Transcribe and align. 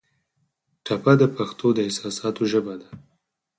ټپه 0.85 1.13
د 1.21 1.23
پښتو 1.35 1.67
د 1.75 1.79
احساساتو 1.87 2.43
ژبه 2.51 2.75
ده. 2.81 2.89